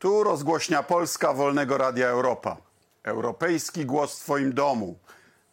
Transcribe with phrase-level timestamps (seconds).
[0.00, 2.56] Tu rozgłośnia Polska Wolnego Radia Europa.
[3.02, 4.98] Europejski głos w Twoim domu.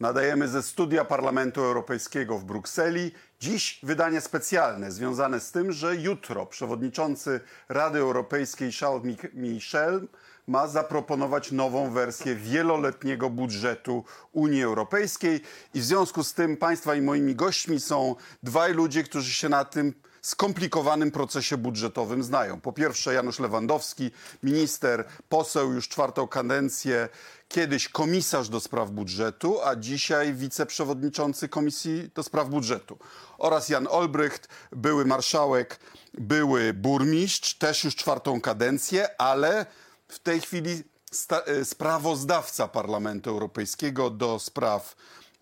[0.00, 3.12] Nadajemy ze studia Parlamentu Europejskiego w Brukseli.
[3.40, 10.08] Dziś wydanie specjalne związane z tym, że jutro przewodniczący Rady Europejskiej Charles Michel
[10.46, 15.40] ma zaproponować nową wersję wieloletniego budżetu Unii Europejskiej
[15.74, 19.64] i w związku z tym Państwa i moimi gośćmi są dwaj ludzie, którzy się na
[19.64, 19.94] tym
[20.28, 22.60] skomplikowanym procesie budżetowym znają.
[22.60, 24.10] Po pierwsze Janusz Lewandowski,
[24.42, 27.08] minister, poseł już czwartą kadencję,
[27.48, 32.98] kiedyś komisarz do spraw budżetu, a dzisiaj wiceprzewodniczący Komisji do spraw budżetu.
[33.38, 35.80] Oraz Jan Olbrycht, były marszałek,
[36.14, 39.66] były burmistrz, też już czwartą kadencję, ale
[40.08, 40.82] w tej chwili
[41.30, 44.96] e, sprawozdawca Parlamentu Europejskiego do spraw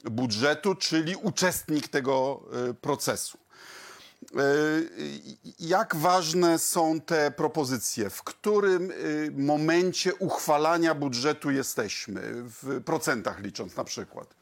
[0.04, 3.45] budżetu, czyli uczestnik tego e, procesu.
[4.36, 4.38] E,
[5.60, 8.10] jak ważne są te propozycje?
[8.10, 8.92] W którym
[9.36, 12.22] momencie uchwalania budżetu jesteśmy?
[12.34, 14.34] W procentach licząc na przykład.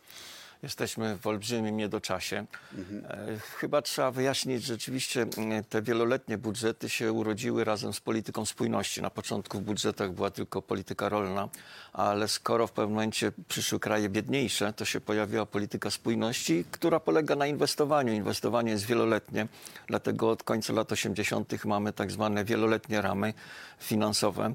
[0.65, 2.47] Jesteśmy w olbrzymim niedoczasie.
[2.75, 3.03] Mhm.
[3.39, 5.27] Chyba trzeba wyjaśnić, że rzeczywiście
[5.69, 9.03] te wieloletnie budżety się urodziły razem z polityką spójności.
[9.03, 11.49] Na początku w budżetach była tylko polityka rolna,
[11.93, 17.37] ale skoro w pewnym momencie przyszły kraje biedniejsze, to się pojawiła polityka spójności, która polega
[17.37, 18.13] na inwestowaniu.
[18.13, 19.47] Inwestowanie jest wieloletnie,
[19.87, 21.65] dlatego od końca lat 80.
[21.65, 23.35] mamy tak zwane wieloletnie ramy
[23.79, 24.55] finansowe.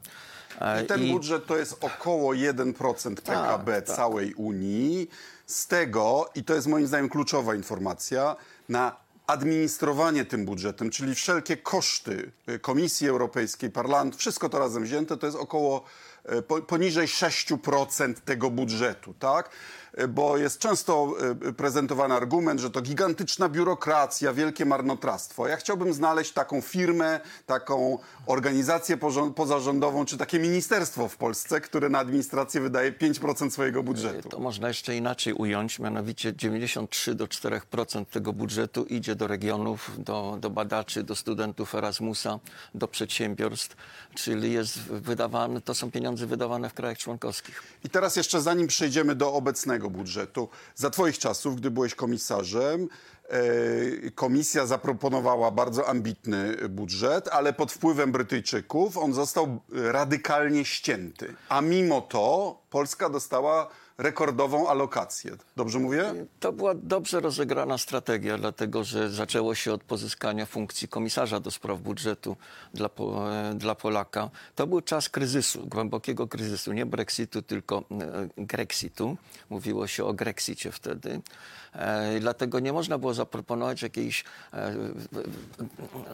[0.84, 1.12] I ten I...
[1.12, 3.96] budżet to jest około 1% PKB tak, tak.
[3.96, 5.10] całej Unii.
[5.50, 8.36] Z tego, i to jest moim zdaniem kluczowa informacja,
[8.70, 8.96] na
[9.28, 15.26] administrowanie tym budżetem, czyli wszelkie koszty y, Komisji Europejskiej, Parlamentu, wszystko to razem wzięte, to
[15.26, 15.84] jest około
[16.68, 19.50] poniżej 6% tego budżetu, tak?
[20.10, 21.14] bo jest często
[21.48, 25.48] e, prezentowany argument, że to gigantyczna biurokracja, wielkie marnotrawstwo.
[25.48, 28.98] Ja chciałbym znaleźć taką firmę, taką organizację
[29.36, 34.30] pozarządową, czy takie ministerstwo w Polsce, które na administrację wydaje 5% swojego budżetu.
[34.30, 40.38] To można jeszcze inaczej ująć, mianowicie 93 do 4% tego budżetu idzie do regionów, do,
[40.40, 42.40] do badaczy, do studentów Erasmusa,
[42.76, 43.76] do przedsiębiorstw,
[44.16, 47.64] czyli jest wydawane, to są pieniądze wydawane w krajach członkowskich.
[47.84, 50.50] I teraz jeszcze zanim przejdziemy do obecnego budżetu.
[50.76, 52.88] Za Twoich czasów, gdy byłeś komisarzem,
[53.30, 61.36] e, komisja zaproponowała bardzo ambitny budżet, ale pod wpływem Brytyjczyków on został radykalnie ścięty.
[61.50, 65.38] A mimo to Polska dostała rekordową alokację.
[65.56, 66.14] Dobrze mówię?
[66.40, 71.80] To była dobrze rozegrana strategia, dlatego że zaczęło się od pozyskania funkcji komisarza do spraw
[71.80, 72.38] budżetu
[72.74, 72.90] dla,
[73.56, 74.30] dla Polaka.
[74.56, 79.18] To był czas kryzysu, głębokiego kryzysu, nie Brexitu, tylko e, Grexitu.
[79.50, 81.22] Mówiło się o Grexicie wtedy.
[81.74, 84.24] E, dlatego nie można było zaproponować jakiegoś
[84.54, 84.76] e,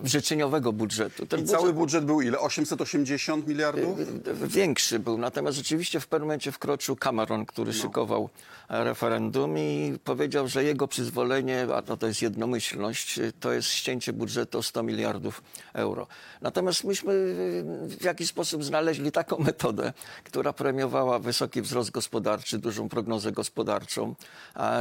[0.04, 1.26] życzeniowego budżetu.
[1.26, 2.40] Ten I budżet, cały budżet był ile?
[2.40, 4.00] 880 miliardów?
[4.44, 5.18] Większy był.
[5.18, 7.75] Natomiast rzeczywiście w pewnym momencie wkroczył Cameron, który.
[7.76, 8.30] Szykował
[8.70, 14.58] referendum i powiedział, że jego przyzwolenie, a to, to jest jednomyślność, to jest ścięcie budżetu
[14.58, 15.44] o 100 miliardów
[15.74, 16.08] euro.
[16.42, 17.14] Natomiast myśmy
[17.88, 19.94] w jakiś sposób znaleźli taką metodę,
[20.24, 24.16] która premiowała wysoki wzrost gospodarczy, dużą prognozę gospodarczą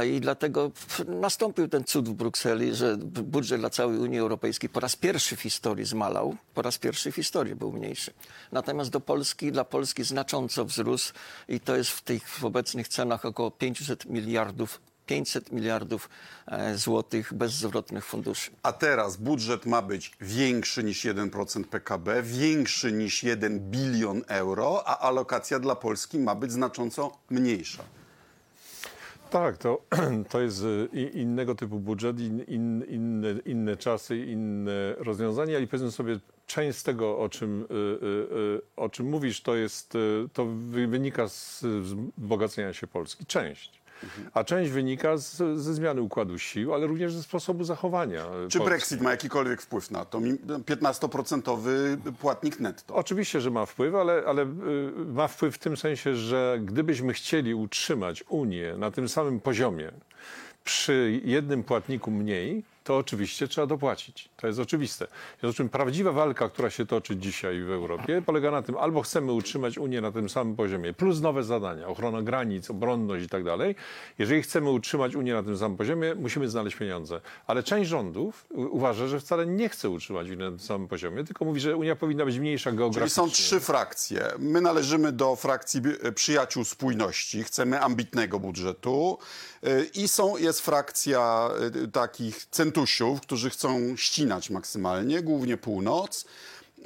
[0.07, 0.71] i dlatego
[1.07, 5.41] nastąpił ten cud w Brukseli, że budżet dla całej Unii Europejskiej po raz pierwszy w
[5.41, 8.13] historii zmalał, po raz pierwszy w historii był mniejszy.
[8.51, 11.13] Natomiast do Polski, dla Polski znacząco wzrósł
[11.49, 12.45] i to jest w tych w
[12.85, 16.09] obecnych cenach około 500 miliardów 500 miliardów
[16.47, 18.51] e, złotych bezzwrotnych funduszy.
[18.63, 24.99] A teraz budżet ma być większy niż 1% PKB, większy niż 1 bilion euro, a
[24.99, 27.83] alokacja dla Polski ma być znacząco mniejsza.
[29.29, 29.81] Tak, to,
[30.29, 35.91] to jest y, innego typu budżet, in, in, inne, inne czasy, inne rozwiązania i powiedzmy
[35.91, 39.97] sobie, część z tego, o czym, y, y, o czym mówisz, to, jest,
[40.33, 43.25] to wynika z wzbogacenia się Polski.
[43.25, 43.84] Część.
[44.33, 48.25] A część wynika z, ze zmiany układu sił, ale również ze sposobu zachowania.
[48.25, 48.59] Czy Polski.
[48.59, 50.19] Brexit ma jakikolwiek wpływ na to?
[50.19, 52.95] 15% płatnik netto.
[52.95, 54.45] Oczywiście, że ma wpływ, ale, ale y,
[55.13, 59.91] ma wpływ w tym sensie, że gdybyśmy chcieli utrzymać Unię na tym samym poziomie,
[60.63, 64.29] przy jednym płatniku mniej, to oczywiście trzeba dopłacić.
[64.37, 65.07] To jest oczywiste.
[65.37, 68.77] W związku z czym prawdziwa walka, która się toczy dzisiaj w Europie, polega na tym,
[68.77, 73.29] albo chcemy utrzymać Unię na tym samym poziomie, plus nowe zadania, ochrona granic, obronność i
[73.29, 73.75] tak dalej.
[74.19, 77.21] Jeżeli chcemy utrzymać Unię na tym samym poziomie, musimy znaleźć pieniądze.
[77.47, 81.45] Ale część rządów uważa, że wcale nie chce utrzymać Unii na tym samym poziomie, tylko
[81.45, 83.23] mówi, że Unia powinna być mniejsza geograficznie.
[83.23, 84.23] Czyli są trzy frakcje.
[84.39, 85.81] My należymy do frakcji
[86.15, 89.17] przyjaciół spójności, chcemy ambitnego budżetu
[89.93, 91.49] i są, jest frakcja
[91.83, 96.25] y, takich centusiów, którzy chcą ścinać maksymalnie, głównie północ.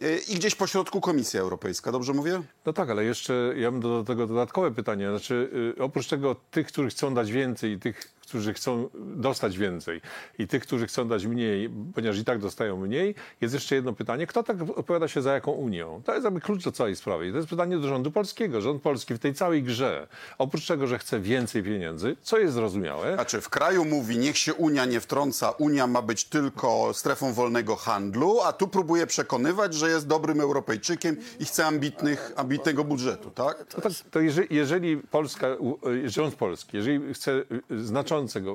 [0.04, 2.42] y, i gdzieś po środku Komisja Europejska, dobrze mówię?
[2.66, 5.10] No tak, ale jeszcze ja do, do tego dodatkowe pytanie.
[5.10, 10.02] Znaczy, y, oprócz tego tych, którzy chcą dać więcej i tych, którzy chcą dostać więcej
[10.40, 14.28] i tych, którzy chcą dać mniej, ponieważ i tak dostają mniej, jest jeszcze jedno pytanie.
[14.28, 16.02] Kto tak opowiada się za jaką Unią?
[16.06, 17.28] To jest jakby klucz do całej sprawy.
[17.28, 18.62] I to jest pytanie do rządu polskiego.
[18.62, 23.14] Rząd polski w tej całej grze, oprócz tego, że chce więcej pieniędzy, co jest zrozumiałe,
[23.14, 27.76] Znaczy, w kraju mówi, niech się Unia nie wtrąca, Unia ma być tylko strefą wolnego
[27.76, 33.66] handlu, a tu próbuje przekonywać, że jest dobrym Europejczykiem i chce ambitnych, ambitnego budżetu, tak?
[33.78, 35.48] No tak, to jeżeli, jeżeli Polska,
[35.88, 37.46] y, rząd polski, jeżeli chce y,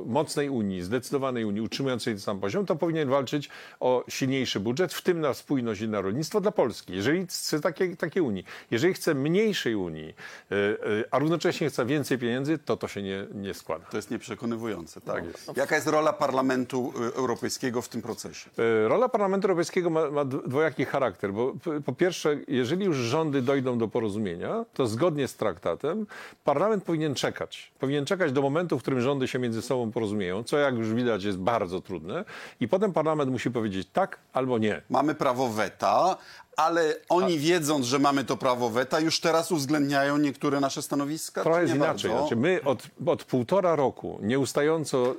[0.07, 3.49] mocnej Unii, zdecydowanej Unii, utrzymującej ten sam poziom, to powinien walczyć
[3.81, 6.93] o silniejszy budżet, w tym na spójność i na rolnictwo dla Polski.
[6.93, 10.09] Jeżeli chce takiej takiej Unii, jeżeli chce mniejszej Unii,
[10.53, 13.85] y, y, a równocześnie chce więcej pieniędzy, to to się nie, nie składa.
[13.91, 15.25] To jest nieprzekonywujące, tak?
[15.57, 18.51] Jaka jest rola Parlamentu y, Europejskiego w tym procesie?
[18.59, 21.53] E, Rola Parlamentu Europejskiego ma, ma dwojaki charakter, bo
[21.85, 26.07] po pierwsze, jeżeli już rządy dojdą do porozumienia, to zgodnie z traktatem
[26.45, 27.73] parlament powinien czekać.
[27.79, 31.25] Powinien czekać do momentu, w którym rządy się między sobą porozumieją, co jak już widać
[31.25, 32.25] jest bardzo trudne
[32.61, 34.83] i potem parlament musi powiedzieć tak albo nie.
[34.91, 36.17] Mamy prawo weta,
[36.57, 41.43] ale oni wiedząc, że mamy to prawo weta, już teraz uwzględniają niektóre nasze stanowiska?
[41.43, 42.11] Trochę jest inaczej.
[42.11, 45.15] Znaczy my od, od półtora roku nieustająco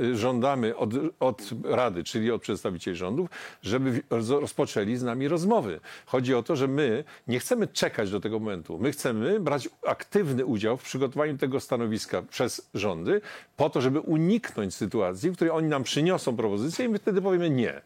[0.00, 0.90] y, żądamy od,
[1.20, 3.28] od Rady, czyli od przedstawicieli rządów,
[3.62, 5.80] żeby rozpoczęli z nami rozmowy.
[6.06, 8.78] Chodzi o to, że my nie chcemy czekać do tego momentu.
[8.78, 13.20] My chcemy brać aktywny udział w przygotowaniu tego stanowiska przez rządy,
[13.56, 17.50] po to, żeby uniknąć sytuacji, w której oni nam przyniosą propozycję i my wtedy powiemy
[17.50, 17.80] nie.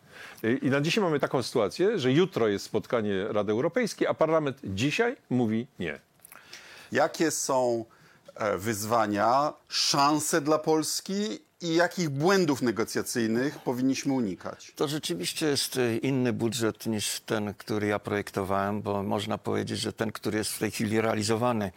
[0.45, 2.94] Y, I na dzisiaj mamy taką sytuację, że jutro jest spotkanie
[3.29, 6.01] Rady Europejskiej, a parlament dzisiaj mówi nie.
[6.93, 7.85] Jakie są
[8.35, 14.73] e, wyzwania, szanse dla Polski i jakich błędów negocjacyjnych powinniśmy unikać?
[14.77, 19.93] To rzeczywiście jest y, inny budżet niż ten, który ja projektowałem, bo można powiedzieć, że
[19.93, 21.73] ten, który jest w tej chwili realizowany,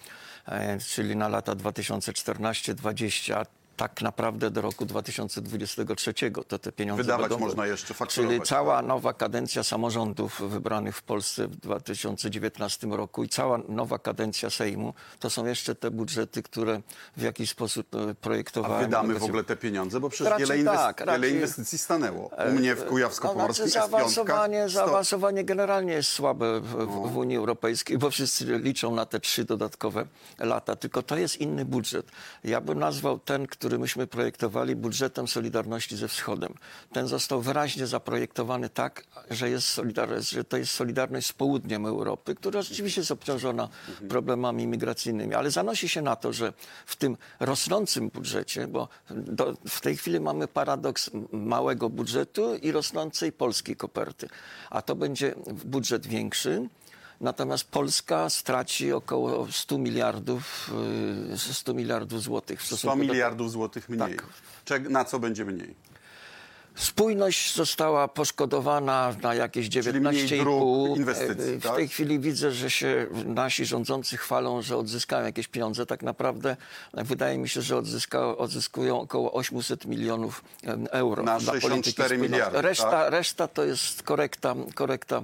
[0.45, 3.45] e, czyli na lata 2014-2020,
[3.77, 6.13] tak naprawdę do roku 2023
[6.47, 7.45] to te pieniądze Wydawać będą...
[7.45, 13.29] można jeszcze, fakturować, Czyli cała nowa kadencja samorządów wybranych w Polsce w 2019 roku i
[13.29, 16.81] cała nowa kadencja Sejmu, to są jeszcze te budżety, które
[17.18, 18.85] w jakiś sposób e, A projektowałem.
[18.85, 20.00] wydamy w ogóle te pieniądze?
[20.00, 22.31] Bo przecież Raczej wiele, inwest- tak, wiele raczej- inwestycji stanęło.
[22.50, 23.97] U mnie w Kujawsko-Pomorskim no, znaczy jest piątka.
[23.97, 26.85] zaawansowanie, zaawansowanie generalnie jest słabe w, No.
[26.85, 30.06] w, w Unii Europejskiej, bo wszyscy liczą na te trzy dodatkowe
[30.39, 30.75] lata.
[30.75, 32.06] Tylko to jest inny budżet.
[32.44, 36.53] Ja bym nazwał ten, który myśmy projektowali, budżetem Solidarności ze Wschodem.
[36.93, 39.81] Ten został wyraźnie zaprojektowany tak, że, jest
[40.19, 43.69] że to jest solidarność z południem Europy, która rzeczywiście jest obciążona
[44.09, 46.53] problemami migracyjnymi, ale zanosi się na to, że
[46.85, 53.31] w tym rosnącym budżecie, bo do, w tej chwili mamy paradoks małego budżetu i rosnącej
[53.31, 54.29] polskiej koperty,
[54.69, 55.35] a to będzie
[55.65, 56.69] budżet większy.
[57.21, 60.71] Natomiast Polska straci około 100 miliardów,
[61.33, 64.17] y, 100 miliardów złotych w 100 stosunku do miliardów złotych mniej.
[64.65, 64.89] Tak.
[64.89, 65.75] Na co będzie mniej?
[66.77, 70.39] Spójność została poszkodowana na jakieś mniej 19,5.
[70.39, 71.75] dróg, inwestycji, E, W tak?
[71.75, 75.85] tej chwili widzę, że się nasi rządzący chwalą, że odzyskają jakieś pieniądze.
[75.85, 76.57] Tak naprawdę
[76.94, 80.44] wydaje mi się, że odzyska, odzyskują około 800 milionów
[80.91, 81.24] euro.
[81.24, 82.31] Na dla 64 polityki spójności.
[82.31, 83.12] miliardy, Reszta, tak?
[83.12, 85.24] reszta to jest korekta, korekta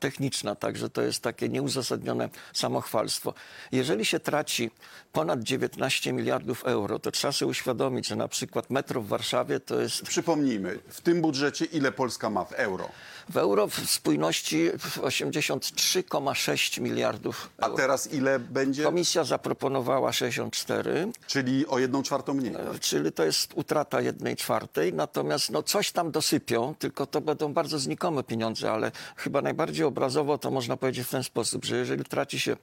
[0.00, 3.34] techniczna, także to jest takie nieuzasadnione samochwalstwo.
[3.72, 4.70] Jeżeli się traci
[5.12, 9.80] ponad 19 miliardów euro, to trzeba sobie uświadomić, że na przykład metro w Warszawie to
[9.80, 12.88] jest Przypomnijmy, w tym budżecie ile Polska ma w euro?
[13.28, 17.76] w euro w spójności w 83,6 miliardów A euro.
[17.76, 18.82] teraz ile będzie?
[18.84, 22.54] Komisja zaproponowała 64, Czyli o jedną czwartą mniej.
[22.54, 27.52] e, czyli to jest utrata jednej czwartej, natomiast no coś tam dosypią, tylko to będą
[27.52, 32.04] bardzo znikome pieniądze, ale chyba najbardziej obrazowo to można powiedzieć w ten sposób, że jeżeli
[32.04, 32.56] traci się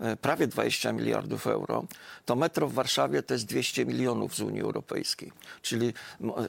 [0.00, 1.84] e, prawie 20 miliardów euro,
[2.24, 5.88] to metro w Warszawie to jest 200 milionów z Unii Europejskiej, czyli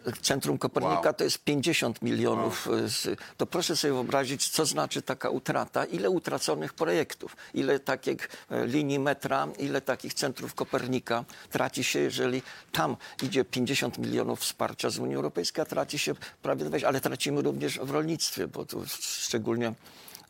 [0.07, 1.13] e, Centrum Kopernika Wow.
[1.13, 2.69] to jest 50 milionów.
[2.87, 8.67] Z, to proszę sobie wyobrazić, co znaczy taka utrata, ile utraconych projektów, ile takich e,
[8.67, 12.41] linii metra, ile takich centrów Kopernika traci się, jeżeli
[12.71, 17.41] tam idzie 50 milionów wsparcia z Unii Europejskiej, a traci się prawie 20, ale tracimy
[17.41, 19.73] również w rolnictwie, bo tu szczególnie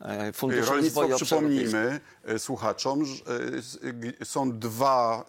[0.00, 3.14] e, Fundusz Rolnictwo, przypomnijmy e, słuchaczom, że
[4.24, 5.24] są dwa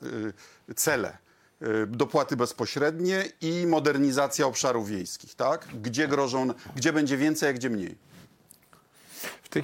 [0.75, 1.28] cele.
[1.61, 5.67] E, Dopłaty bezpośrednie i modernizacja obszarów wiejskich, tak?
[5.81, 7.95] Gdzie grożą, gdzie będzie więcej, a gdzie mniej?
[9.49, 9.63] W tej,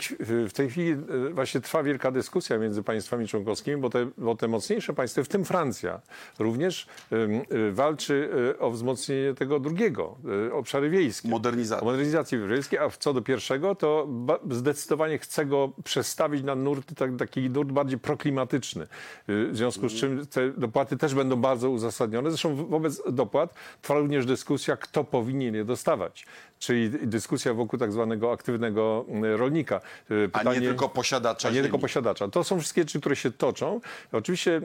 [0.49, 0.97] w tej chwili e,
[1.33, 5.45] właśnie trwa wielka dyskusja między państwami członkowskimi, bo te, bo te mocniejsze państwa, w tym
[5.45, 6.01] Francja,
[6.39, 10.17] również e, walczy e, o wzmocnienie tego drugiego,
[10.51, 11.29] obszary wiejskie.
[11.29, 11.81] Modernizacja.
[11.81, 14.07] O modernizacji wiejskiej, a co do pierwszego, to
[14.51, 18.87] zdecydowanie chce go przestawić na nurt, tak, taki nurt bardziej proklimatyczny.
[19.27, 22.31] W związku z czym te dopłaty też będą bardzo uzasadnione.
[22.31, 26.25] Zresztą wo- wobec dopłat trwa również dyskusja, kto powinien je dostawać.
[26.59, 29.37] Czyli dyskusja wokół tak zwanego aktywnego y,
[30.09, 30.41] rolnika.
[30.41, 31.63] Y, A nie tylko posiadacza a nie ziemi.
[31.65, 32.27] tylko posiadacza.
[32.27, 33.81] To są wszystkie rzeczy, które się toczą.
[34.11, 34.61] Oczywiście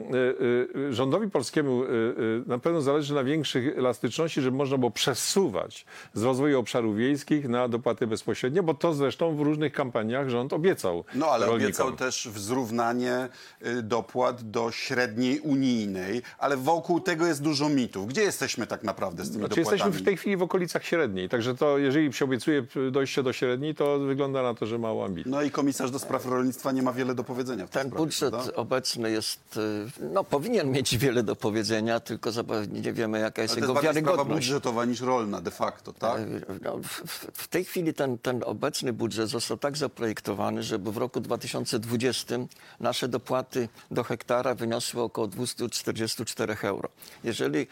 [0.73, 4.91] y, y, rządowi polskiemu y, y, na pewno zależy na większej elastyczności, żeby można było
[4.91, 10.53] przesuwać z rozwoju obszarów wiejskich na dopłaty bezpośrednie, bo to zresztą w różnych kampaniach rząd
[10.53, 11.65] obiecał No ale rolnikom.
[11.87, 13.29] obiecał też wzrównanie
[13.65, 18.07] y, dopłat do średniej unijnej, ale wokół tego jest dużo mitów.
[18.07, 19.75] Gdzie jesteśmy tak naprawdę z tymi Znaczy dopłatami?
[19.77, 23.75] jesteśmy w tej chwili w okolicach średniej, także to jeżeli się obiecuje dojście do średniej,
[23.75, 27.15] to wygląda na to, że mało No i komisarz do spraw rolnictwa nie ma wiele
[27.15, 28.53] do powiedzenia w tej Ten sprawie, budżet prawda?
[28.55, 33.53] obecny jest, y, no powinien mieć wiele do powiedzenia, tylko zapewne nie wiemy jaka jest
[33.53, 34.47] Ale to jest jego bardziej sprawa wiarygodność.
[34.47, 36.21] budżetowa niż rolna de facto, tak?
[36.61, 41.19] No, w, w- tej chwili ten, ten obecny budżet został tak zaprojektowany, żeby w roku
[41.19, 42.35] 2020
[42.79, 46.89] nasze dopłaty do hektara wyniosły około 244 euro.
[47.23, 47.67] Jeżeli yy,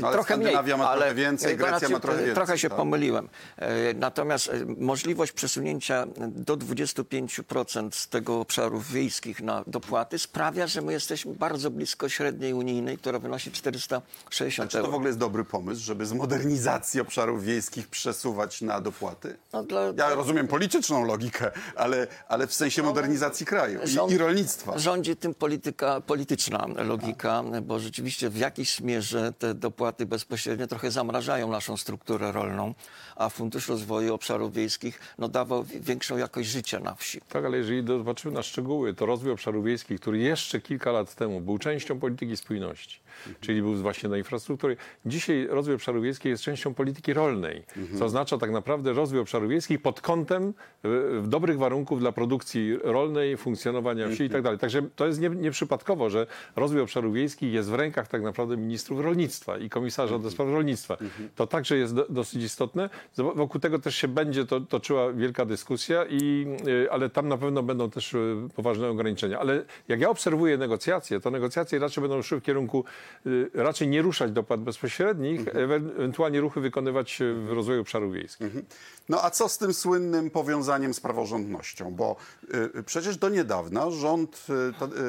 [0.00, 2.76] No, ale trochę mniej, ma ale trochę więcej, Grecja ma trochę więcej, Trochę się tak?
[2.78, 3.28] pomyliłem.
[3.94, 6.06] Natomiast możliwość przesunięcia
[6.46, 12.52] do 25% z tego obszarów wiejskich na dopłaty sprawia, że my jesteśmy bardzo blisko średniej
[12.54, 14.96] unijnej, która wynosi 460 Czy to w euro.
[14.96, 19.36] ogóle jest dobry pomysł, żeby z modernizacji obszarów wiejskich przesuwać na dopłaty?
[19.52, 24.78] No, dla, Ja rozumiem polityczną logikę, ale, ale w sensie modernizacji kraju Rząd- i, rolnictwa.
[24.78, 31.50] Rządzi tym polityka, polityczna logika, bo rzeczywiście w jakiejś mierze te dopłaty bezpośrednio trochę zamrażają
[31.50, 32.74] naszą strukturę rolną,
[33.16, 37.20] a Fundusz Rozwoju Obszarów Wiejskich no, dawał wi- większą jakość życia na wsi.
[37.28, 41.40] Tak, ale jeżeli zobaczymy na szczegóły, to rozwój obszarów wiejskich, który jeszcze kilka lat temu
[41.40, 42.98] był częścią polityki spójności,
[43.40, 47.62] czyli był właśnie na infrastrukturę, dzisiaj rozwój obszarów wiejskich jest częścią polityki rolnej,
[47.98, 50.54] co oznacza tak naprawdę rozwój obszarów wiejskich pod kątem
[50.84, 50.88] e,
[51.22, 54.58] dobrych warunków dla produkcji rolnej, funkcjonowania wsi i tak dalej.
[54.58, 59.00] Także to jest nie- nieprzypadkowo, że rozwój obszarów wiejskich jest w rękach tak naprawdę ministrów
[59.00, 60.96] rolnictwa i komisarza do spraw rolnictwa.
[61.36, 62.90] To także jest do, dosyć istotne.
[63.16, 67.62] Wokół tego też się będzie to, toczyła wielka dyskusja, i, y, ale tam na pewno
[67.62, 69.38] będą też y, poważne ograniczenia.
[69.38, 72.84] Ale jak ja obserwuję negocjacje, to negocjacje raczej będą szły w kierunku
[73.54, 78.52] raczej nie ruszać dopłat bezpośrednich, ewe- ewentualnie ruchy wykonywać y, w rozwoju obszarów wiejskich.
[79.08, 81.90] No a co z tym słynnym powiązaniem z praworządnością?
[81.94, 82.16] Bo
[82.78, 84.52] y, przecież do niedawna rząd y,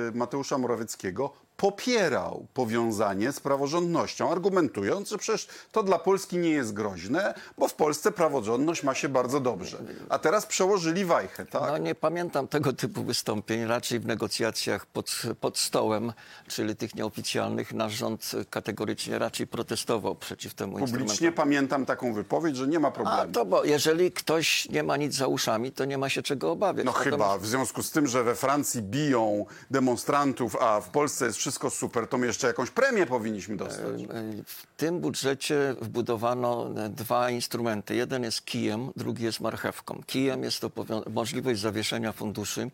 [0.09, 6.73] y, Mateusza Morawieckiego popierał powiązanie z praworządnością, argumentując, że przecież to dla Polski nie jest
[6.73, 9.77] groźne, bo w Polsce praworządność ma się bardzo dobrze.
[10.09, 11.61] A teraz przełożyli wajchę, tak?
[11.67, 13.65] No nie pamiętam tego typu wystąpień.
[13.65, 16.13] Raczej w negocjacjach pod, pod stołem,
[16.47, 22.67] czyli tych nieoficjalnych, nasz rząd kategorycznie raczej protestował przeciw temu Publicznie pamiętam taką wypowiedź, że
[22.67, 23.31] nie ma A problemu.
[23.31, 26.85] to bo jeżeli ktoś nie ma nic za uszami, to nie ma się czego obawiać.
[26.85, 31.25] No Natomiast- chyba, w związku z tym, że we Francji biją demonstrantów, a w Polsce
[31.25, 34.01] jest wszystko super, to my jeszcze jakąś premię powinniśmy dostać.
[34.45, 37.95] W tym budżecie wbudowano e, dwa instrumenty.
[37.95, 40.01] Jeden jest kijem, drugi jest marchewką.
[40.07, 40.71] Kijem jest to
[41.09, 42.71] możliwość zawieszenia funduszy,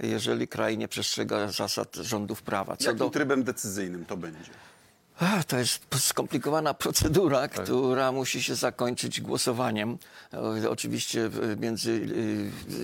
[0.00, 2.76] jeżeli kraj nie przestrzega zasad rządów prawa.
[2.76, 4.50] Co Jakim do, trybem decyzyjnym to będzie?
[5.46, 7.52] To jest skomplikowana procedura, Tak.
[7.64, 9.98] która musi się zakończyć głosowaniem.
[10.62, 11.92] E, Oczywiście e, między...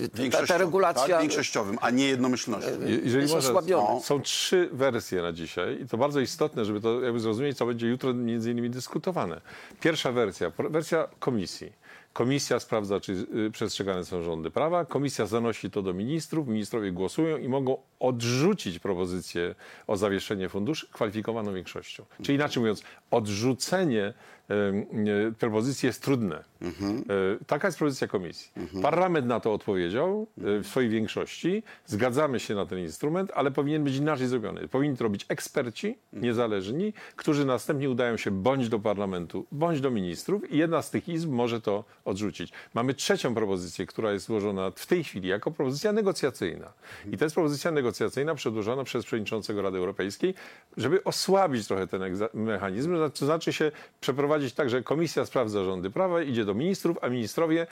[0.05, 1.21] e, Ta, ta Większościowym, regulacja Tak?
[1.21, 2.69] Większościowym, a nie jednomyślnością.
[2.69, 7.19] Je- Jeżeli jest są trzy wersje na dzisiaj i to bardzo istotne, żeby to jakby
[7.19, 9.41] zrozumieć, co będzie jutro między innymi dyskutowane.
[9.81, 11.73] Pierwsza wersja, wersja komisji.
[12.13, 13.11] Komisja sprawdza, czy
[13.47, 14.85] y, przestrzegane są rządy prawa.
[14.85, 16.47] Komisja zanosi to do ministrów.
[16.47, 19.55] Ministrowie głosują i mogą odrzucić propozycję
[19.87, 22.05] o zawieszenie funduszy kwalifikowaną większością.
[22.23, 24.13] Czyli inaczej mówiąc, odrzucenie
[24.49, 24.85] em,
[25.27, 26.43] e, propozycji jest trudne.
[26.61, 28.51] E, Taka jest propozycja komisji.
[28.81, 31.63] Parlament na to odpowiedział e, w swojej większości.
[31.85, 34.67] Zgadzamy się na ten instrument, ale powinien być inaczej zrobiony.
[34.67, 40.51] Powinni to robić eksperci, niezależni, którzy następnie udają się bądź do parlamentu, bądź do ministrów
[40.51, 42.51] i jedna z tych izb może to odrzucić.
[42.73, 46.73] Mamy trzecią propozycję, która jest złożona w tej chwili jako propozycja negocjacyjna.
[47.11, 50.33] I to jest propozycja negocjacyjna przedłożona przez przewodniczącego Rady Europejskiej,
[50.77, 52.01] żeby osłabić trochę ten
[52.33, 53.71] mechanizm, to znaczy się
[54.01, 57.67] przeprowadzić tak, że Komisja Sprawdza Rządy Prawa idzie do ministrów, a ministrowie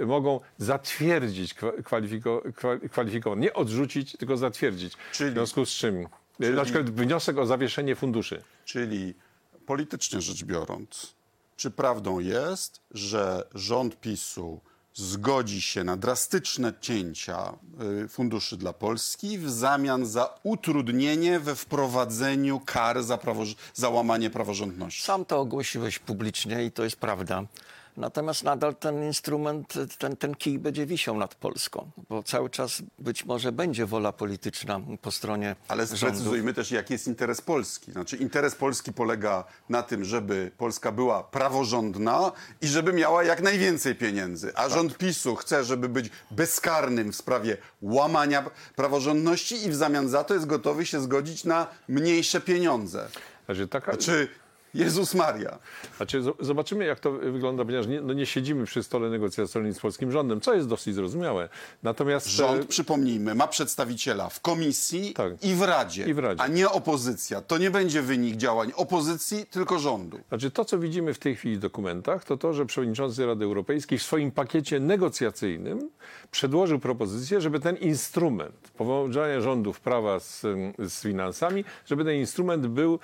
[0.00, 4.94] y, mogą zatwierdzić kwa- kwalifiko, kwa- kwalifikowane, nie odrzucić, tylko zatwierdzić.
[5.12, 6.06] Czyli- w związku z czym
[6.42, 8.42] y, na przykład wniosek o zawieszenie funduszy.
[8.64, 9.14] Czyli
[9.66, 11.14] politycznie rzecz biorąc,
[11.56, 14.60] czy prawdą jest, że rząd PiSu
[14.94, 17.52] zgodzi się na drastyczne cięcia
[18.04, 23.44] y, funduszy dla Polski w zamian za utrudnienie we wprowadzeniu kar za, prawo,
[23.74, 25.02] za łamanie praworządności.
[25.02, 27.44] Sam to ogłosiłeś publicznie i to jest prawda.
[27.96, 33.24] Natomiast nadal ten instrument, ten, ten kij będzie wisiał nad Polską, bo cały czas być
[33.24, 37.92] może będzie wola polityczna po stronie Ale sprecyzujmy też, jaki jest interes Polski.
[37.92, 43.94] Znaczy, interes Polski polega na tym, żeby Polska była praworządna i żeby miała jak najwięcej
[43.94, 44.52] pieniędzy.
[44.54, 50.24] A rząd PiSu chce, żeby być bezkarnym w sprawie łamania praworządności i w zamian za
[50.24, 53.08] to jest gotowy się zgodzić na mniejsze pieniądze.
[53.46, 54.28] Znaczy, taka, Czy
[54.74, 55.58] Jezus Maria?
[55.96, 60.12] Znaczy, zobaczymy, jak to wygląda, ponieważ nie, no nie siedzimy przy stole negocjacyjnym z polskim
[60.12, 61.48] rządem, co jest dosyć zrozumiałe.
[61.82, 65.44] Natomiast Rząd, e, przypomnijmy, ma przedstawiciela w komisji Tak.
[65.44, 66.42] i, w Radzie, I w Radzie.
[66.42, 67.40] a nie opozycja.
[67.40, 70.18] To nie będzie wynik działań opozycji, tylko rządu.
[70.28, 73.98] Znaczy to, co widzimy w tej chwili w dokumentach, to to, że przewodniczący Rady Europejskiej
[73.98, 75.90] w swoim pakiecie negocjacyjnym
[76.30, 80.40] przedłożył propozycję, żeby ten instrument powołania rządów prawa z,
[80.78, 82.98] z finansami, żeby ten instrument był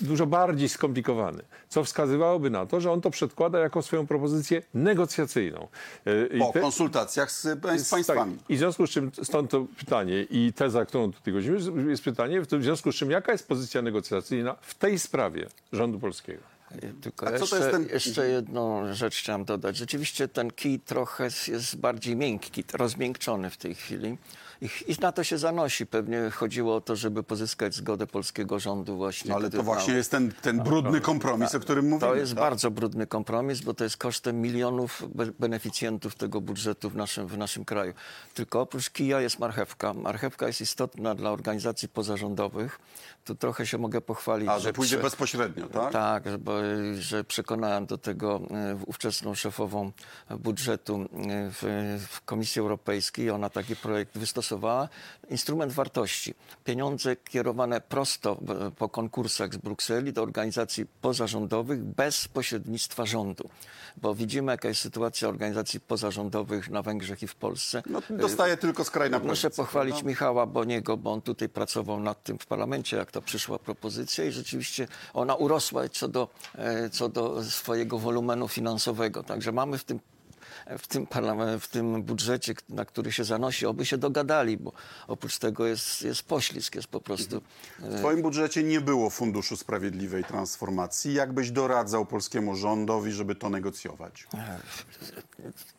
[0.00, 5.68] dużo bardziej skomplikowany, co wskazywałoby na to, że on to przedkłada jako swoją propozycję negocjacyjną.
[6.06, 8.36] E, i Po te- konsultacjach z, z państwami.
[8.36, 8.50] tak.
[8.50, 11.58] I w związku z czym stąd to pytanie i teza, którą tutaj godzimy,
[11.90, 16.53] jest pytanie, w związku z czym jaka jest pozycja negocjacyjna w tej sprawie rządu polskiego?
[17.00, 19.76] Tylko A co to jeszcze, jest ten- jeszcze jedną rzecz chciałem dodać.
[19.76, 24.18] Rzeczywiście ten kij trochę jest- bardziej miękki, rozmiękczony w tej chwili.
[24.62, 25.86] I, I na to się zanosi.
[25.86, 29.30] Pewnie chodziło o to, żeby pozyskać zgodę polskiego rządu właśnie.
[29.30, 32.00] No, ale to właśnie na- jest ten, ten brudny kompromis, o którym mówimy.
[32.10, 32.40] To jest tak?
[32.40, 37.38] bardzo brudny kompromis, bo to jest kosztem milionów be- beneficjentów tego budżetu w naszym, w
[37.38, 37.92] naszym kraju.
[38.34, 39.94] Tylko oprócz kija jest marchewka.
[39.94, 42.78] Marchewka jest istotna dla organizacji pozarządowych.
[43.24, 44.48] Tu trochę się mogę pochwalić.
[44.48, 45.92] A, że pójdzie prze- bezpośrednio, tak?
[45.92, 46.52] tak, że- bo,
[46.98, 49.92] że przekonałem do tego e, ówczesną szefową
[50.30, 51.06] budżetu e,
[51.50, 51.62] w,
[52.08, 53.30] w Komisji Europejskiej.
[53.30, 54.88] Ona taki projekt wystosowała.
[55.30, 56.34] Instrument wartości.
[56.64, 63.50] Pieniądze kierowane prosto e, po konkursach z Brukseli do organizacji pozarządowych bez pośrednictwa rządu.
[63.96, 67.82] Bo widzimy, jaka jest sytuacja organizacji pozarządowych na Węgrzech i w Polsce.
[67.86, 70.08] No, dostaje tylko skrajna Muszę pochwalić prawda?
[70.08, 74.32] Michała Boniego, bo on tutaj pracował nad tym w parlamencie, jak to przyszła propozycja i
[74.32, 76.28] rzeczywiście ona urosła co do,
[76.92, 79.22] co do swojego wolumenu finansowego.
[79.22, 80.00] Także mamy w tym
[80.78, 81.06] w tym,
[81.60, 84.72] w tym budżecie, na który się zanosi, oby się dogadali, bo
[85.08, 87.42] oprócz tego jest, jest poślizg, jest po prostu...
[87.78, 91.14] W twoim budżecie nie było Funduszu Sprawiedliwej Transformacji.
[91.14, 94.26] Jak byś doradzał polskiemu rządowi, żeby to negocjować?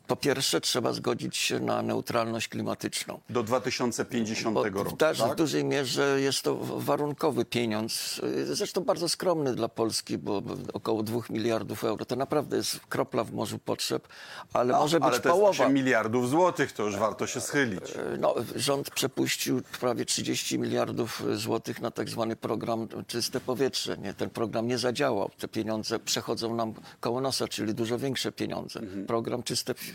[0.07, 3.19] Po pierwsze trzeba zgodzić się na neutralność klimatyczną.
[3.29, 5.15] Do 2050 Bo roku, tak?
[5.15, 10.41] w dużej mierze jest to warunkowy pieniądz, y, zresztą bardzo skromny dla Polski, bo
[10.73, 12.05] około 2 miliardów euro.
[12.05, 14.07] To naprawdę jest kropla w morzu potrzeb,
[14.53, 15.49] ale może być Ale to jest połowa.
[15.49, 17.83] 8 miliardów złotych, to już warto się schylić.
[18.19, 23.97] No, rząd przepuścił prawie 30 miliardów złotych na tak zwany program Czyste Powietrze.
[23.97, 25.29] Nie, ten program nie zadziałał.
[25.37, 28.81] Te pieniądze przechodzą nam koło nosa, czyli dużo większe pieniądze.
[29.07, 29.94] Program Czyste y,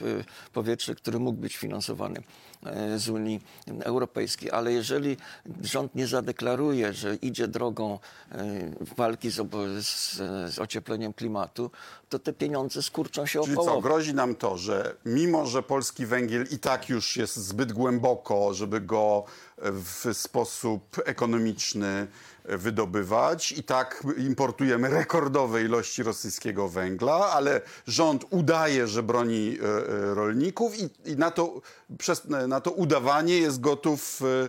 [0.52, 2.22] Powietrze, który mógł być finansowany
[2.94, 3.40] y, z Unii
[3.80, 4.50] Europejskiej.
[4.50, 5.16] Ale jeżeli
[5.62, 7.98] rząd nie zadeklaruje, że idzie drogą
[8.32, 8.36] y,
[8.96, 9.50] walki z,
[9.86, 10.16] z,
[10.54, 11.70] z ociepleniem klimatu,
[12.08, 13.88] to te pieniądze skurczą się Czyli o co, połowę.
[13.88, 18.80] grozi nam to, że mimo, że polski węgiel i tak już jest zbyt głęboko, żeby
[18.80, 19.24] go
[19.62, 22.06] w sposób ekonomiczny
[22.44, 30.14] wydobywać, i tak importujemy rekordowe ilości rosyjskiego węgla, ale rząd udaje, że broni e, e,
[30.14, 31.60] rolników i, i na, to,
[31.98, 34.48] przez, na to udawanie jest gotów e,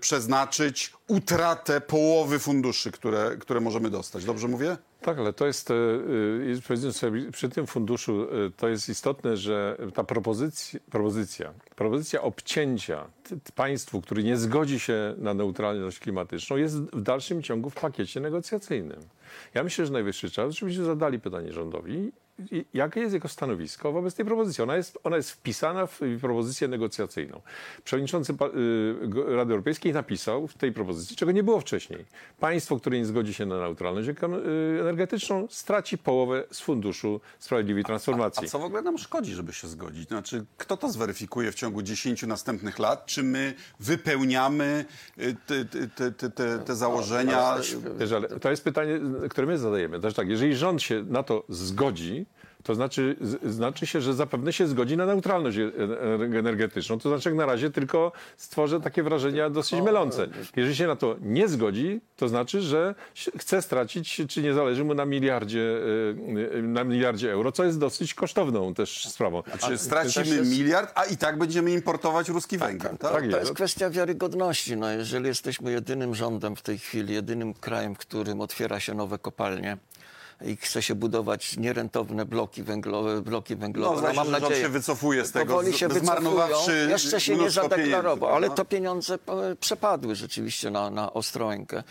[0.00, 4.24] przeznaczyć utratę połowy funduszy, które, które możemy dostać.
[4.24, 4.76] Dobrze mówię?
[5.02, 9.36] Tak, ale to jest, e, e, powiedzmy sobie, przy tym funduszu e, to jest istotne,
[9.36, 13.06] że ta propozycja, propozycja, propozycja obcięcia
[13.54, 19.00] państwu, który nie zgodzi się na neutralność klimatyczną, jest w dalszym ciągu w pakiecie negocjacyjnym.
[19.54, 22.12] Ja myślę, że najwyższy czas, żebyśmy zadali pytanie rządowi,
[22.74, 24.62] jakie jest jego stanowisko wobec tej propozycji.
[24.62, 27.40] Ona jest, ona jest wpisana w propozycję negocjacyjną.
[27.84, 32.04] Przewodniczący y, Rady Europejskiej napisał w tej propozycji, czego nie było wcześniej.
[32.40, 34.12] Państwo, które nie zgodzi się na neutralność y,
[34.80, 38.48] energetyczną, straci połowę z Funduszu Sprawiedliwej A Transformacji.
[38.48, 40.08] co w ogóle nam szkodzi, żeby się zgodzić?
[40.08, 43.06] Znaczy, kto to zweryfikuje w ciągu 10 następnych lat?
[43.06, 44.84] Czy my wypełniamy
[45.18, 47.38] y, te, te, te, te, te, założenia?
[47.38, 49.00] Ale to jest pytanie,
[49.30, 50.00] które my zadajemy.
[50.00, 52.26] Też tak, jeżeli rząd się na to zgodzi,
[52.62, 56.98] to znaczy, znaczy się, że zapewne się zgodzi na neutralność e- e- energetyczną.
[56.98, 60.28] To znaczy, jak na razie tylko stworzę takie wrażenia dosyć mylące.
[60.56, 62.94] Jeżeli się na to nie zgodzi, to znaczy, że
[63.38, 65.78] chce stracić, czy nie zależy mu na miliardzie,
[66.58, 69.42] e, na miliardzie euro, co jest dosyć kosztowną też sprawą.
[69.68, 73.00] Czy stracimy jest- miliard, a i tak będziemy importować ruski węgiel, tak?
[73.00, 73.38] tak To jest.
[73.40, 74.76] jest kwestia wiarygodności.
[74.76, 79.18] No, jeżeli jesteśmy jedynym rządem w tej chwili, jedynym krajem, w którym otwiera się nowe
[79.18, 79.76] kopalnie
[80.44, 84.68] i chce się budować nierentowne bloki węglowe, bloki węglowe, No, się, mam że nadzieję, się
[84.68, 86.86] wycofuje z tego, powoli się zmarnowawszy.
[86.90, 91.82] Jeszcze się nie zadeklarował, pieniędzy, ale to pieniądze e, przepadły rzeczywiście na, na Ostrołękę.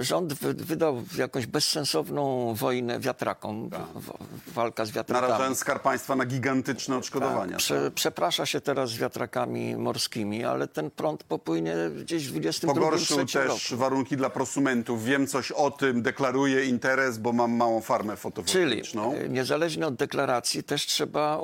[0.00, 5.28] Rząd wy, wydał jakąś bezsensowną wojnę wiatrakom, w, walka z wiatrakami.
[5.28, 7.56] Narażając Skarb Państwa na gigantyczne odszkodowania.
[7.56, 13.26] Prze, przeprasza się teraz z wiatrakami morskimi, ale ten prąd popłynie gdzieś w 22 Pogorszył
[13.26, 13.34] też
[13.70, 13.80] roku.
[13.82, 15.04] warunki dla prosumentów.
[15.04, 19.14] Wiem coś o tym, deklaruję interes, bo mam małą farmę Czyli fotowoltaiczną.
[19.14, 21.40] e, niezależnie od deklaracji też trzeba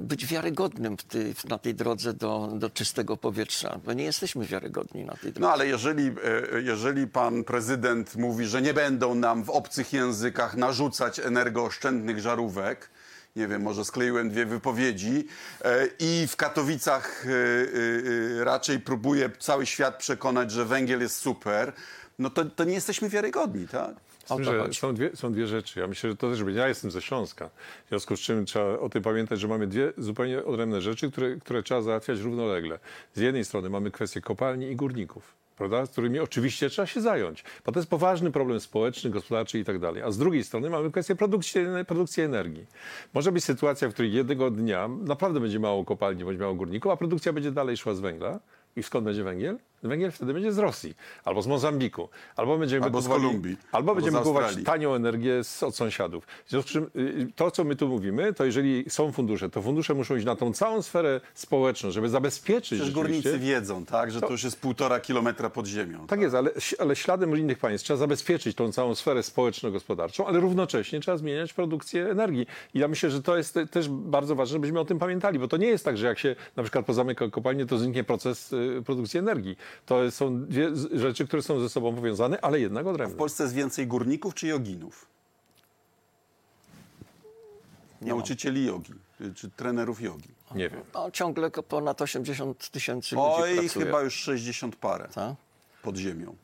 [0.00, 0.96] być wiarygodnym
[1.48, 5.40] na tej drodze do, do czystego powietrza, bo nie jesteśmy wiarygodni na tej drodze.
[5.40, 6.06] No ale jeżeli,
[6.54, 12.90] e, jeżeli pan prezydent mówi, że nie będą nam w obcych językach narzucać energooszczędnych żarówek,
[13.36, 15.26] nie wiem, może skleiłem dwie wypowiedzi
[15.64, 17.26] e, i w Katowicach
[18.40, 21.72] raczej próbuje cały świat przekonać, że węgiel jest super,
[22.18, 23.94] no to, to nie jesteśmy wiarygodni, tak?
[24.28, 25.80] Tym, są, dwie, są dwie rzeczy.
[25.80, 26.60] Ja myślę, że to też będzie.
[26.60, 27.50] Ja jestem ze Śląska.
[27.86, 31.36] W związku z czym trzeba o tym pamiętać, że mamy dwie zupełnie odrębne rzeczy, które,
[31.36, 32.78] które trzeba załatwiać równolegle.
[33.14, 35.34] Z jednej strony mamy kwestię kopalni i górników.
[35.56, 35.86] Prawda?
[35.86, 39.78] Z którymi oczywiście trzeba się zająć, bo to jest poważny problem społeczny, gospodarczy i tak
[39.78, 40.02] dalej.
[40.02, 42.66] A z drugiej strony mamy kwestię produkcji, produkcji energii.
[43.14, 46.96] Może być sytuacja, w której jednego dnia naprawdę będzie mało kopalni bądź mało górników, a
[46.96, 48.40] produkcja będzie dalej szła z węgla.
[48.76, 49.58] I skąd będzie węgiel?
[49.82, 54.18] Węgiel wtedy będzie z Rosji, albo z Mozambiku, albo będziemy Albo z Kolumbii, albo będziemy
[54.18, 56.26] kupować tanią energię z, od sąsiadów.
[56.46, 59.62] W związku z czym y, to, co my tu mówimy, to jeżeli są fundusze, to
[59.62, 64.20] fundusze muszą iść na tą całą sferę społeczną, żeby zabezpieczyć Przecież górnicy wiedzą, tak, że
[64.20, 66.06] to już jest półtora kilometra pod ziemią.
[66.06, 71.00] Tak jest, ale, ale śladem innych państw trzeba zabezpieczyć tą całą sferę społeczno-gospodarczą, ale równocześnie
[71.00, 72.46] trzeba zmieniać produkcję energii.
[72.74, 75.48] I ja myślę, że to jest te- też bardzo ważne, żebyśmy o tym pamiętali, bo
[75.48, 78.82] to nie jest tak, że jak się na przykład pozamyka kopalnię, to zniknie proces y,
[78.86, 79.56] produkcji energii.
[79.86, 83.16] To są dwie rzeczy, które są ze sobą powiązane, ale jednak W odrębne.
[83.16, 85.06] Polsce jest więcej górników czy joginów?
[88.00, 88.92] Nauczycieli jogi,
[89.34, 90.28] czy trenerów jogi.
[90.54, 90.80] Nie wiem.
[90.94, 93.86] No, ciągle ponad 80 tysięcy ludzi Oj, pracuje.
[93.86, 95.34] chyba już 60 parę Tak?
[95.82, 96.36] pod ziemią.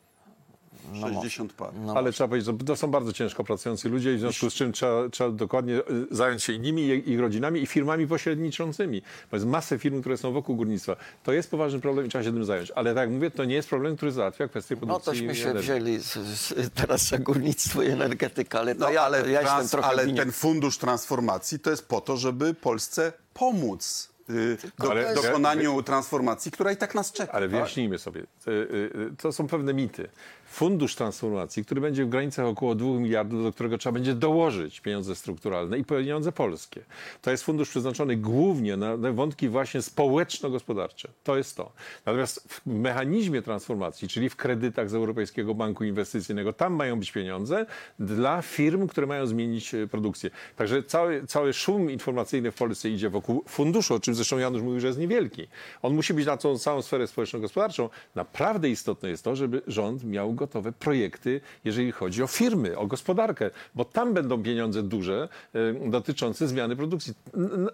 [1.01, 1.71] 60 parę.
[1.95, 4.71] Ale trzeba powiedzieć, że to są bardzo ciężko pracujący ludzie i w związku z czym
[4.71, 9.01] trzeba, trzeba dokładnie y, zająć się nimi, ich rodzinami i firmami pośredniczącymi.
[9.31, 10.95] Bo jest masę firm, które są wokół górnictwa.
[11.23, 12.71] To jest poważny problem i trzeba się tym zająć.
[12.71, 15.53] Ale tak jak mówię, to nie jest problem, który załatwia kwestię No produkcji tośmy się
[15.53, 19.45] wzięli z, z, teraz za górnictwo i energetykę, ale, to No, ja, ale ja jestem
[19.45, 24.91] trans, trochę ale ten fundusz transformacji to jest po to, żeby Polsce pomóc y, do,
[24.91, 27.33] Ale- dokonaniu transformacji, która i tak nas czeka.
[27.33, 27.51] Ale tak?
[27.51, 30.09] wyjaśnijmy sobie, y, y, to są pewne mity.
[30.49, 35.15] Fundusz transformacji, który będzie w granicach około 2 miliardów, do którego trzeba będzie dołożyć pieniądze
[35.15, 36.81] strukturalne i pieniądze polskie.
[37.21, 41.09] To jest fundusz przeznaczony głównie na, wątki właśnie społeczno-gospodarcze.
[41.23, 41.71] To jest to.
[42.05, 47.65] Natomiast w mechanizmie transformacji, czyli w kredytach z Europejskiego Banku Inwestycyjnego, tam mają być pieniądze
[47.99, 50.29] dla firm, które mają zmienić e, produkcję.
[50.55, 54.79] Także cały, cały szum informacyjny w Polsce idzie wokół funduszu, o czym zresztą Janusz mówił,
[54.79, 55.47] że jest niewielki.
[55.81, 57.89] On musi być na tą całą sferę społeczno-gospodarczą.
[58.15, 63.49] Naprawdę istotne jest to, żeby rząd miał gotowe projekty, jeżeli chodzi o firmy, o gospodarkę,
[63.75, 67.13] bo tam będą pieniądze duże e, dotyczące zmiany produkcji.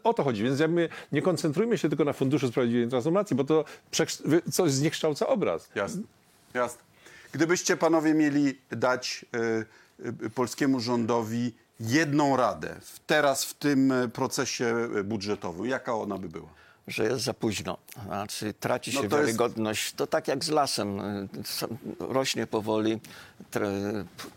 [0.04, 0.44] O to chodzi.
[0.44, 3.66] Więc ja mówię, nie koncentrujmy się tylko na Funduszu Sprawiedliwej Transformacji, bo to
[4.52, 5.70] coś zniekształca obraz.
[5.76, 6.02] Jasne.
[6.54, 6.82] Jasne.
[7.32, 9.26] Gdybyście panowie mieli dać
[10.02, 12.76] y, y, polskiemu rządowi jedną radę
[13.08, 16.50] teraz w tym y, procesie y, budżetowym, jaka ona by była?
[16.88, 17.78] Że jest za późno.
[18.06, 19.94] Znaczy traci się No to jest- wiarygodność.
[19.94, 21.02] To tak jak z lasem.
[22.00, 23.00] Rośnie powoli,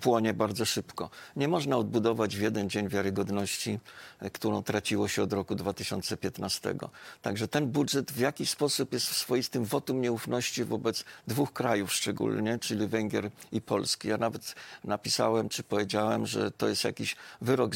[0.01, 1.11] płonie bardzo szybko.
[1.37, 3.79] Nie można odbudować w jeden dzień wiarygodności,
[4.23, 6.89] y, którą traciło się od roku 2015.
[7.23, 12.87] Także ten budżet w jakiś sposób jest swoistym wotum nieufności wobec dwóch krajów szczególnie, czyli
[12.87, 14.09] Węgier i Polski.
[14.09, 17.75] Ja nawet napisałem, czy powiedziałem, że to jest jakiś wyrok,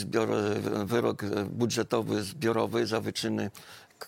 [0.85, 3.51] wyrok e, budżetowy zbiorowy za wyczyny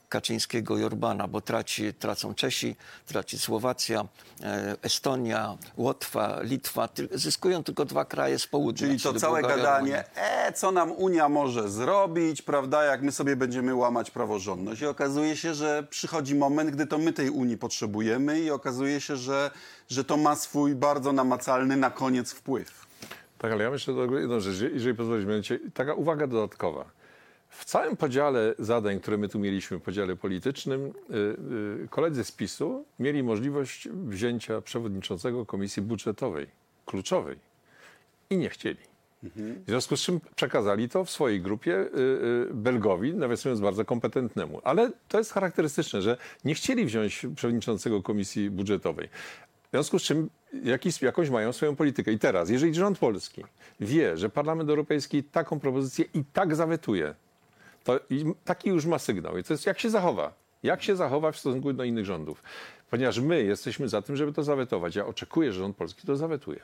[0.09, 2.77] Kaczyńskiego i Orbana, bo traci, tracą Czesi,
[3.07, 4.05] traci Słowacja,
[4.43, 6.89] e, Estonia, Łotwa, Litwa.
[6.89, 8.89] Ty, zyskują tylko dwa kraje z południa.
[8.89, 13.37] Czyli to całe Bułgaria, gadanie, e, co nam Unia może zrobić, prawda, jak my sobie
[13.37, 14.81] będziemy łamać praworządność.
[14.81, 19.17] I okazuje się, że przychodzi moment, gdy to my tej Unii potrzebujemy i okazuje się,
[19.17, 19.51] że,
[19.89, 22.87] że to ma swój bardzo namacalny na koniec wpływ.
[23.39, 25.27] Tak, ale ja myślę, że jedną rzecz, jeżeli pozwolisz,
[25.75, 26.85] taka uwaga dodatkowa.
[27.55, 31.15] W całym podziale zadań, które my tu mieliśmy, podziale politycznym, y,
[31.85, 36.47] y, koledzy z PiSu mieli możliwość wzięcia przewodniczącego Komisji Budżetowej,
[36.87, 37.37] kluczowej
[38.31, 38.81] i nie chcieli.
[39.67, 44.61] W związku z czym przekazali to w swojej grupie y, Belgowi, nawiasując bardzo kompetentnemu.
[44.65, 49.09] Ale to jest charakterystyczne, że nie chcieli wziąć przewodniczącego Komisji Budżetowej.
[49.67, 50.31] W związku z czym
[50.65, 52.13] jakiś, jakąś mają swoją politykę.
[52.13, 53.45] I teraz, jeżeli rząd polski
[53.81, 57.15] wie, że Parlament Europejski taką propozycję i tak zawetuje,
[57.85, 58.01] to
[58.45, 59.39] taki już ma sygnał.
[59.39, 60.33] I to jest jak się zachowa.
[60.63, 62.43] Jak się zachowa w stosunku do innych rządów.
[62.91, 64.97] Ponieważ my jesteśmy za tym, żeby to zawetować.
[64.97, 66.61] Ja oczekuję, że rząd polski to zawetuje.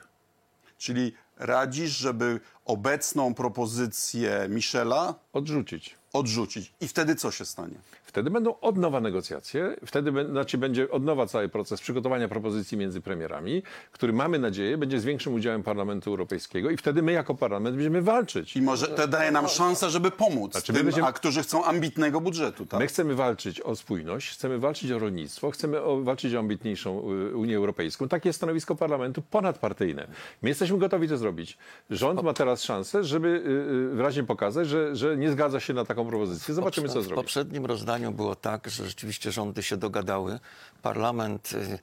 [0.77, 6.00] Czyli radzisz, żeby obecną propozycję Michela Odrzucić.
[6.13, 6.73] Odrzucić.
[6.81, 7.75] I wtedy co się stanie?
[8.03, 13.01] Wtedy będą od nowa negocjacje, wtedy znaczy będzie od nowa cały proces przygotowania propozycji między
[13.01, 17.75] premierami, który mamy nadzieję będzie z większym udziałem Parlamentu Europejskiego i wtedy my jako parlament
[17.75, 18.55] będziemy walczyć.
[18.55, 22.21] I może to daje nam szansę, żeby pomóc Znaczy, tym, będziemy- a którzy chcą ambitnego
[22.21, 22.79] budżetu, tak?
[22.79, 27.57] My chcemy walczyć o spójność, chcemy walczyć o rolnictwo, chcemy walczyć o ambitniejszą y, Unię
[27.57, 28.07] Europejską.
[28.07, 30.07] Takie jest stanowisko parlamentu ponadpartyjne.
[30.41, 31.57] My jesteśmy gotowi to zrobić.
[31.89, 35.85] Rząd ma teraz szansę, żeby y, y, wyraźnie pokazać, że, że nie zgadza się na
[35.85, 36.53] taką propozycję.
[36.53, 37.15] Zobaczymy, co W zrobi.
[37.21, 40.39] poprzednim rozdaniu było tak, że rzeczywiście rządy się dogadały.
[40.81, 41.79] Parlament y,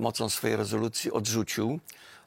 [0.00, 1.80] mocą swojej rezolucji odrzucił,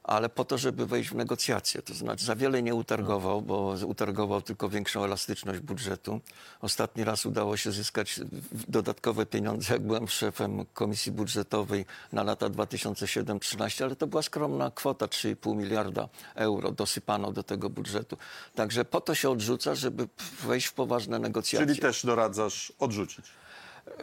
[0.03, 1.81] ale po to, żeby wejść w negocjacje.
[1.81, 6.21] To znaczy za wiele nie utargował, bo utargował tylko większą elastyczność budżetu.
[6.61, 8.19] Ostatni raz udało się zyskać
[8.67, 15.05] dodatkowe pieniądze, jak byłem szefem Komisji Budżetowej na lata 2007-2013, ale to była skromna kwota
[15.05, 18.17] 3,5 miliarda euro dosypano do tego budżetu.
[18.55, 20.07] Także po to się odrzuca, żeby
[20.43, 21.67] wejść w poważne negocjacje.
[21.67, 23.25] Czyli też doradzasz odrzucić.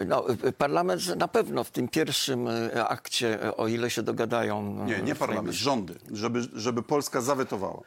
[0.07, 0.25] No,
[0.59, 4.83] parlament na pewno w tym pierwszym y, akcie, y, o ile się dogadają.
[4.83, 7.81] y, Nie, nie parlament, rządy, żeby, żeby Polska zawetowała.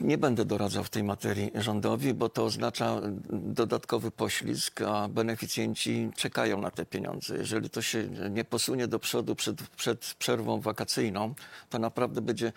[0.00, 3.00] Nie będę doradzał w tej materii rządowi, bo to oznacza
[3.32, 7.36] dodatkowy poślizg, a beneficjenci czekają na te pieniądze.
[7.36, 11.34] Jeżeli to się nie posunie do przodu przed, przed przerwą wakacyjną,
[11.70, 12.52] to naprawdę będzie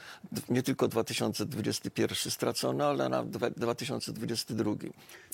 [0.50, 4.72] nie tylko 2021 stracony, ale na dwa- 2022.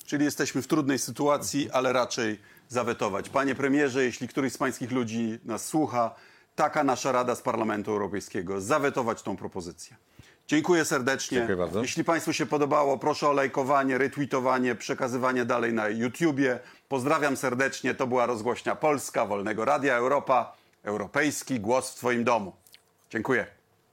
[0.06, 2.38] Czyli jesteśmy w trudnej sytuacji, ale raczej
[2.70, 3.28] zawetować.
[3.28, 6.14] Panie premierze, jeśli któryś z pańskich ludzi nas słucha,
[6.54, 8.60] taka nasza Rada z Parlamentu Europejskiego.
[8.60, 9.96] Zawetować tą propozycję.
[10.46, 11.38] Dziękuję serdecznie.
[11.38, 11.82] Dziękuję bardzo.
[11.82, 16.58] Jeśli Państwu się podobało, proszę o lajkowanie, retweetowanie, przekazywanie dalej na YouTubie.
[16.88, 17.94] Pozdrawiam serdecznie.
[17.94, 22.52] To była rozgłośnia Polska, Wolnego Radia Europa, Europejski Głos w Twoim domu.
[23.10, 23.59] Dziękuję.